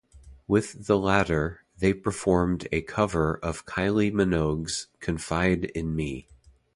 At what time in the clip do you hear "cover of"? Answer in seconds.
2.81-3.67